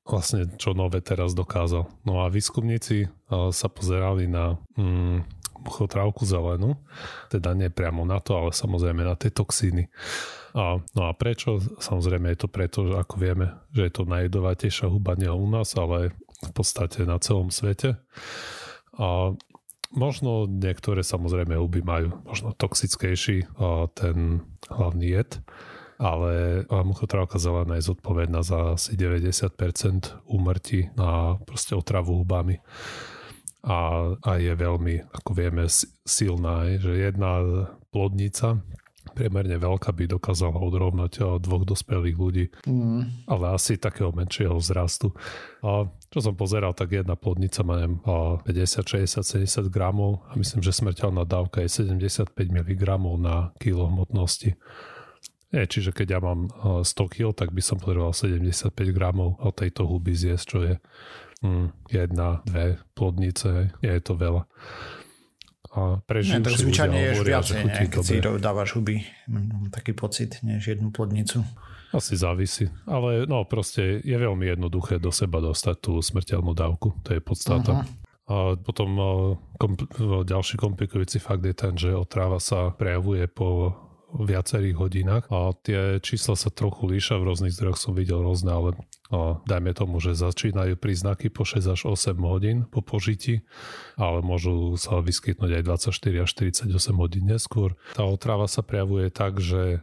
[0.07, 1.91] vlastne čo nové teraz dokázal.
[2.07, 6.79] No a výskumníci a, sa pozerali na mm, muchotrávku zelenú,
[7.27, 9.91] teda nie priamo na to, ale samozrejme na tie toxíny.
[10.55, 11.59] A, no a prečo?
[11.59, 15.75] Samozrejme je to preto, že ako vieme, že je to najjedovatejšia huba nie u nás,
[15.75, 17.99] ale v podstate na celom svete.
[18.95, 19.35] A
[19.91, 25.43] možno niektoré samozrejme huby majú možno toxickejší a ten hlavný jed,
[25.97, 32.61] ale muchotrávka zelená je zodpovedná za asi 90% úmrtí na proste otravu hubami
[33.65, 37.41] a, a je veľmi, ako vieme, si- silná, je, že jedna
[37.89, 38.61] plodnica
[39.07, 43.25] priemerne veľká by dokázala odrovnať a, dvoch dospelých ľudí Mm.
[43.25, 45.15] ale asi takého menšieho vzrastu.
[45.65, 50.37] A čo som pozeral, tak jedna plodnica má neviem, a 50, 60, 70 gramov a
[50.37, 52.81] myslím, že smrteľná dávka je 75 mg
[53.17, 54.53] na kilo hmotnosti.
[55.47, 59.55] Je, čiže keď ja mám a, 100 kg, tak by som potreboval 75 gramov od
[59.55, 60.73] tejto huby zjesť, čo je
[61.43, 64.43] mm, jedna, dve plodnice, nie je to veľa.
[65.77, 69.03] A tak ľudia zvyčajne ješ viacej, ne, keď si dávaš huby.
[69.29, 71.45] Mám taký pocit, než jednu plodnicu.
[71.93, 72.67] Asi závisí.
[72.83, 76.97] Ale no proste je veľmi jednoduché do seba dostať tú smrteľnú dávku.
[77.07, 77.83] To je podstata.
[77.83, 78.07] Aha.
[78.27, 79.07] A potom eh,
[79.55, 83.71] kompl- eh, ďalší komplikujúci fakt je ten, že otráva sa prejavuje po
[84.13, 88.69] viacerých hodinách a tie čísla sa trochu líša, v rôznych zdrojoch som videl rôzne, ale
[89.07, 93.47] a dajme tomu, že začínajú príznaky po 6 až 8 hodín po požití,
[93.95, 96.67] ale môžu sa vyskytnúť aj 24 až 48
[96.99, 97.79] hodín neskôr.
[97.95, 99.79] Tá otrava sa prejavuje tak, že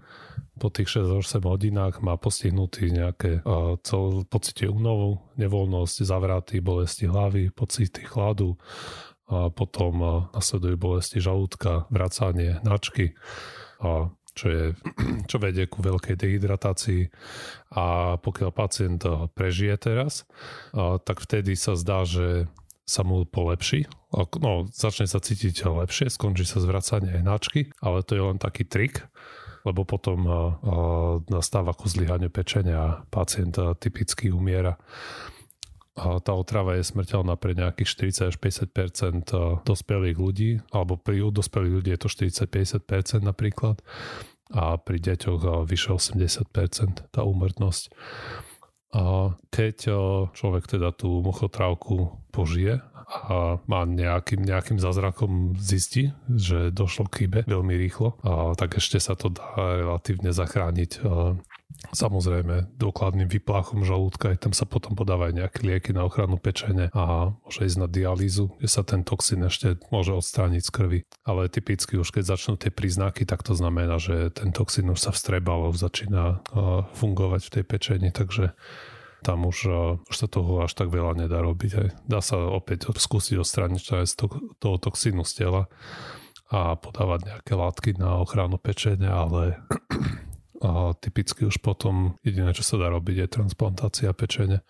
[0.60, 7.48] po tých 6-8 hodinách má postihnutý nejaké uh, cel, pocity únovu, nevoľnosť, zavraty, bolesti hlavy,
[7.48, 8.60] pocity chladu,
[9.24, 13.16] a potom nasledujú bolesti žalúdka, vracanie, načky,
[13.80, 14.64] a čo, je,
[15.30, 17.02] čo vedie ku veľkej dehydratácii
[17.78, 20.26] a pokiaľ pacient uh, prežije teraz,
[20.74, 22.50] uh, tak vtedy sa zdá, že
[22.84, 23.88] sa mu polepší,
[24.44, 28.68] no, začne sa cítiť lepšie, skončí sa zvracanie aj náčky, ale to je len taký
[28.68, 29.08] trik,
[29.64, 30.36] lebo potom uh,
[31.32, 34.76] nastáva ku zlyhaniu pečenia a pacient typicky umiera.
[35.94, 41.90] Tá otrava je smrteľná pre nejakých 40 až 50 dospelých ľudí, alebo pri dospelých ľudí
[41.94, 43.78] je to 40-50% napríklad
[44.50, 47.94] a pri deťoch uh, vyše 80% tá úmrtnosť.
[48.94, 49.96] A keď uh,
[50.34, 57.46] človek teda tú muchotrávku požije a má nejakým, nejakým zázrakom zistí, že došlo k chybe
[57.46, 61.04] veľmi rýchlo, a tak ešte sa to dá relatívne zachrániť
[61.92, 67.34] Samozrejme, dôkladným vypláchom žalúdka, aj tam sa potom podávajú nejaké lieky na ochranu pečene a
[67.44, 71.00] môže ísť na dialýzu, kde sa ten toxín ešte môže odstrániť z krvi.
[71.28, 75.10] Ale typicky už keď začnú tie príznaky, tak to znamená, že ten toxín už sa
[75.12, 76.40] vstrebal, začína
[76.96, 78.56] fungovať v tej pečeni, takže
[79.24, 79.58] tam už,
[80.04, 81.72] už sa toho až tak veľa nedá robiť.
[81.80, 81.88] Aj.
[82.04, 84.14] Dá sa opäť skúsiť odstrániť z
[84.60, 85.62] toho toxínu z tela
[86.52, 89.64] a podávať nejaké látky na ochranu pečene, ale
[90.62, 94.62] a typicky už potom jediné, čo sa dá robiť, je transplantácia pečene.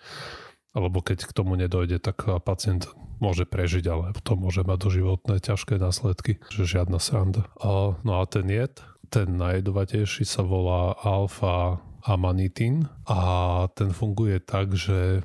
[0.74, 2.90] Alebo keď k tomu nedojde, tak pacient
[3.22, 7.46] môže prežiť, ale potom môže mať doživotné ťažké následky, že žiadna sranda.
[7.62, 14.74] A, no a ten jed, ten najjedovatejší sa volá alfa amanitín a ten funguje tak,
[14.74, 15.22] že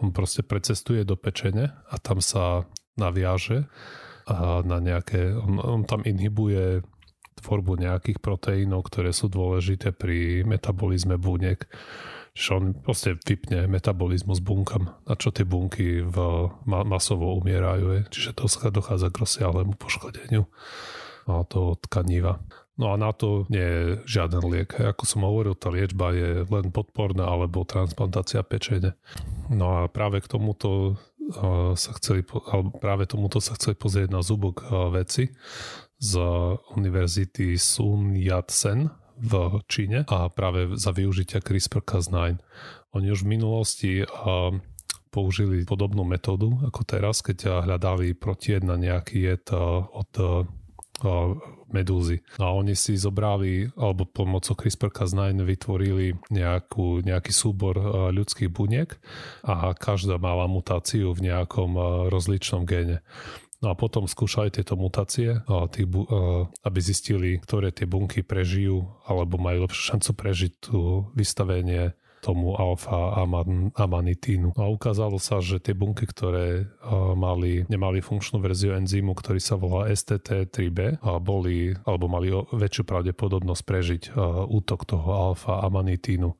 [0.00, 2.64] on proste precestuje do pečene a tam sa
[2.96, 3.68] naviaže
[4.26, 6.82] a na nejaké, on, on tam inhibuje
[7.46, 11.62] tvorbu nejakých proteínov, ktoré sú dôležité pri metabolizme buniek.
[12.34, 16.16] Čiže on proste vypne metabolizmus bunkam, na čo tie bunky v
[16.66, 18.12] masovo umierajú.
[18.12, 20.44] Čiže to dochádza k rozsiahlemu poškodeniu
[21.24, 22.42] toho tkaníva.
[22.76, 24.76] No a na to nie je žiaden liek.
[24.76, 29.00] Ako som hovoril, tá liečba je len podporná alebo transplantácia pečene.
[29.48, 31.00] No a práve k tomuto
[31.72, 32.20] sa chceli,
[32.78, 35.32] práve tomuto sa chceli pozrieť na zubok veci
[35.96, 36.12] z
[36.76, 39.32] univerzity Sun Yat-sen v
[39.64, 42.36] Číne a práve za využitia CRISPR-Cas9.
[42.92, 43.92] Oni už v minulosti
[45.08, 50.12] použili podobnú metódu ako teraz, keď hľadali protied na nejaký jed od
[51.72, 52.24] medúzy.
[52.40, 57.76] A oni si zobrali, alebo pomocou CRISPR-Cas9 vytvorili nejakú, nejaký súbor
[58.12, 58.96] ľudských buniek
[59.44, 61.76] a každá mala mutáciu v nejakom
[62.12, 63.00] rozličnom géne.
[63.64, 69.96] No a potom skúšali tieto mutácie, aby zistili, ktoré tie bunky prežijú alebo majú lepšiu
[69.96, 73.22] šancu prežiť tú vystavenie tomu alfa
[73.78, 74.58] amanitínu.
[74.58, 76.66] A ukázalo sa, že tie bunky, ktoré
[77.14, 84.02] mali, nemali funkčnú verziu enzymu, ktorý sa volá STT3B, boli alebo mali väčšiu pravdepodobnosť prežiť
[84.50, 86.34] útok toho alfa amanitínu.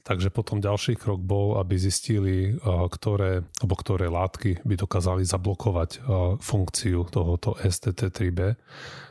[0.00, 6.00] Takže potom ďalší krok bol, aby zistili, ktoré, alebo ktoré látky by dokázali zablokovať
[6.40, 8.56] funkciu tohoto STT3B,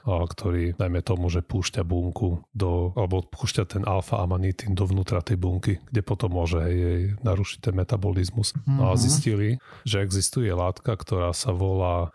[0.05, 6.01] ktorý najmä tomu, že púšťa bunku do, alebo púšťa ten alfa-amanitín dovnútra tej bunky, kde
[6.01, 8.57] potom môže jej narušiť ten metabolizmus.
[8.57, 8.79] Mm-hmm.
[8.81, 8.97] A mhm.
[8.97, 9.49] zistili,
[9.85, 12.09] že existuje látka, ktorá sa volá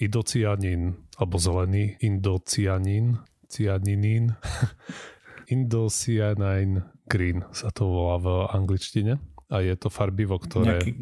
[0.00, 4.32] idocianín, alebo zelený indocianín, cianinín,
[5.46, 10.82] Indocyanine Green sa to volá v angličtine a je to farbivo, ktoré...
[10.82, 10.92] Nejaký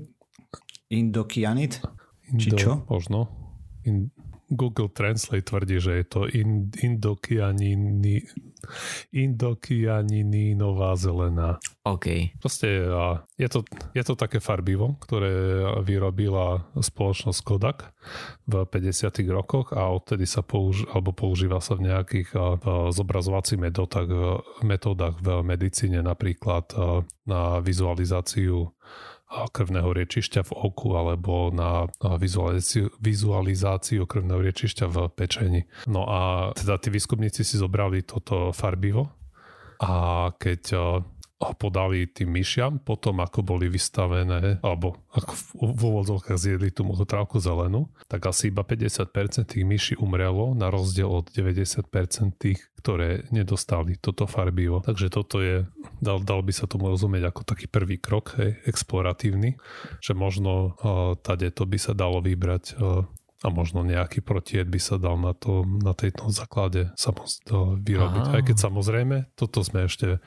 [0.92, 1.80] indokyanit?
[2.30, 2.72] Indo, Či čo?
[2.86, 3.28] Možno.
[3.84, 4.13] In,
[4.54, 8.24] Google Translate tvrdí, že je to in, indokyanini,
[9.12, 11.60] indokianinínová zelená.
[11.84, 12.32] OK.
[12.40, 12.88] Proste
[13.36, 13.60] je to,
[13.92, 17.92] je to také farbivo, ktoré vyrobila spoločnosť Kodak
[18.48, 22.32] v 50 rokoch a odtedy sa použ, alebo používa sa v nejakých
[22.94, 24.08] zobrazovacích metodách,
[24.64, 26.72] metodách v medicíne, napríklad
[27.28, 28.72] na vizualizáciu
[29.50, 35.60] krvného riečišťa v oku alebo na vizualizáciu, vizualizáciu krvného riečišťa v pečení.
[35.90, 36.20] No a
[36.54, 39.10] teda tí výskumníci si zobrali toto farbivo
[39.82, 40.62] a keď
[41.44, 45.44] ho podali tým myšiam, potom ako boli vystavené, alebo ako v,
[45.76, 51.08] v úvodzovkách zjedli tú mohotrávku zelenú, tak asi iba 50% tých myší umrelo, na rozdiel
[51.08, 51.88] od 90%
[52.40, 54.80] tých, ktoré nedostali toto farbivo.
[54.84, 55.68] Takže toto je,
[56.00, 59.56] dal, dal by sa tomu rozumieť ako taký prvý krok, hej, exploratívny,
[60.00, 63.04] že možno uh, tade to by sa dalo vybrať uh,
[63.44, 66.88] a možno nejaký protied by sa dal na, to, na tejto základe
[67.44, 68.24] to vyrobiť.
[68.24, 68.34] Aha.
[68.40, 70.24] Aj keď samozrejme, toto sme ešte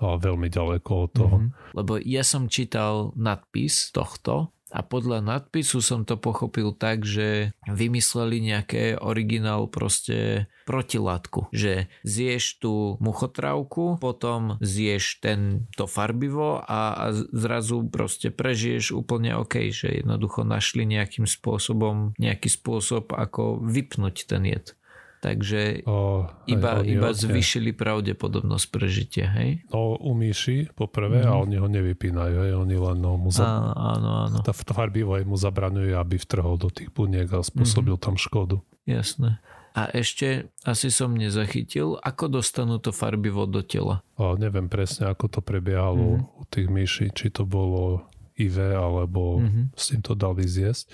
[0.00, 1.36] veľmi ďaleko od toho.
[1.40, 1.74] Mm-hmm.
[1.76, 8.42] Lebo ja som čítal nadpis tohto a podľa nadpisu som to pochopil tak, že vymysleli
[8.42, 17.86] nejaké originál proste protilátku, že zješ tú muchotrávku, potom zješ tento farbivo a, a zrazu
[17.86, 24.74] proste prežiješ úplne OK, že jednoducho našli nejakým spôsobom, nejaký spôsob, ako vypnúť ten jed.
[25.16, 29.64] Takže o, iba, hej, iba zvyšili pravdepodobnosť prežitia, hej?
[29.72, 31.28] No u myši poprvé mm.
[31.28, 32.52] a oni ho nevypínajú, hej?
[32.54, 33.44] Oni len no, mu za...
[33.72, 34.38] áno, áno.
[34.44, 38.02] Tá farbivo mu zabraňuje, aby vtrhol do tých buniek a spôsobil mm.
[38.02, 38.60] tam škodu.
[38.84, 39.40] Jasné.
[39.76, 44.00] A ešte asi som nezachytil, ako dostanú to farbivo do tela.
[44.16, 46.22] O, neviem presne, ako to prebiehalo mm.
[46.40, 49.64] u tých myší, či to bolo IV alebo mm-hmm.
[49.72, 50.92] s tým to dali zjesť.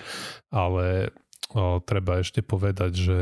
[0.51, 1.11] Ale
[1.83, 3.17] treba ešte povedať, že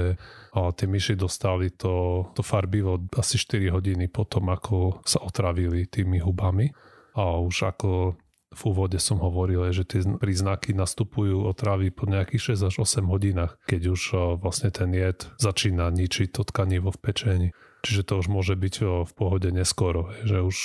[0.54, 6.70] tie myši dostali to, to farbivo asi 4 hodiny potom, ako sa otravili tými hubami.
[7.18, 8.16] A už ako
[8.52, 13.56] v úvode som hovoril, že tie príznaky nastupujú otravy po nejakých 6 až 8 hodinách,
[13.64, 14.02] keď už
[14.44, 17.50] vlastne ten jed začína ničiť to tkanivo v pečení.
[17.82, 20.58] Čiže to už môže byť v pohode neskoro, že už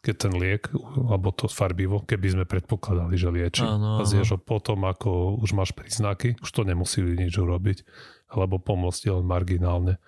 [0.00, 4.38] keď ten liek alebo to farbivo, keby sme predpokladali, že lieči ano, a zješ ho
[4.40, 7.84] potom, ako už máš príznaky, už to nemusí nič urobiť,
[8.32, 10.00] alebo pomôcť len marginálne.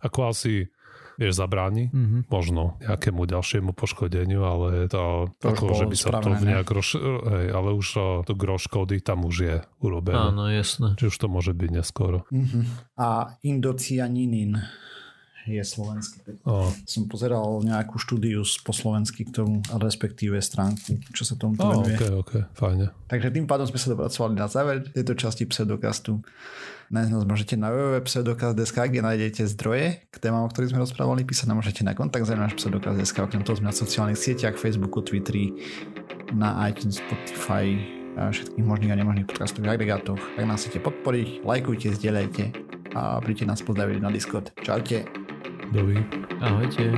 [0.00, 0.72] Ako asi
[1.20, 2.32] vieš, zabráni mm-hmm.
[2.32, 6.96] možno nejakému ďalšiemu poškodeniu, ale to, to ako, že by sa to v nejak roš,
[6.96, 7.86] hej, ale už
[8.24, 10.32] to gro škody tam už je urobené.
[10.32, 10.96] Áno, jasné.
[10.96, 12.24] Čiže už to môže byť neskoro.
[12.32, 12.96] Mm-hmm.
[12.96, 14.56] A indocianinin
[15.46, 16.38] je slovenský.
[16.46, 16.70] Oh.
[16.86, 21.98] Som pozeral nejakú štúdiu po slovensky k tomu, respektíve stránku, čo sa tomu oh, venuje.
[21.98, 22.86] Ok, ok, fajne.
[23.10, 26.22] Takže tým pádom sme sa dopracovali na záver tejto časti pseudokastu.
[26.92, 31.24] Nájsť nás môžete na www.pseudokast.sk, kde nájdete zdroje k témam, o ktorých sme rozprávali.
[31.24, 35.00] Písať nám môžete na kontakt za náš pseudokast.sk, okrem toho sme na sociálnych sieťach, Facebooku,
[35.00, 35.56] Twitteri,
[36.36, 40.20] na iTunes, Spotify, všetkých možných a nemožných podcastových agregátoch.
[40.36, 42.44] Ak nás chcete podporiť, lajkujte, zdieľajte
[42.92, 44.52] a príďte nás pozdraviť na Discord.
[44.60, 45.08] Čaute.
[45.72, 45.96] Dovi.
[46.44, 46.92] Ahojte.